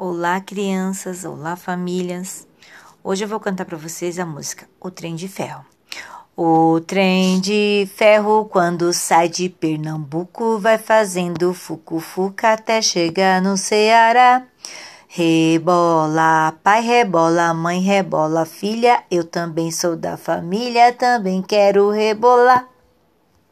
Olá, 0.00 0.40
crianças, 0.40 1.24
olá, 1.24 1.56
famílias. 1.56 2.46
Hoje 3.02 3.24
eu 3.24 3.28
vou 3.28 3.40
cantar 3.40 3.64
para 3.64 3.76
vocês 3.76 4.16
a 4.20 4.24
música 4.24 4.68
O 4.80 4.92
Trem 4.92 5.16
de 5.16 5.26
Ferro. 5.26 5.66
O 6.36 6.80
trem 6.86 7.40
de 7.40 7.88
ferro, 7.96 8.44
quando 8.44 8.92
sai 8.92 9.28
de 9.28 9.48
Pernambuco, 9.48 10.56
vai 10.60 10.78
fazendo 10.78 11.52
fucu-fuca 11.52 12.52
até 12.52 12.80
chegar 12.80 13.42
no 13.42 13.56
Ceará. 13.56 14.44
Rebola, 15.08 16.54
pai 16.62 16.80
rebola, 16.80 17.52
mãe 17.52 17.80
rebola, 17.80 18.46
filha, 18.46 19.02
eu 19.10 19.24
também 19.24 19.72
sou 19.72 19.96
da 19.96 20.16
família, 20.16 20.92
também 20.92 21.42
quero 21.42 21.90
rebolar. 21.90 22.68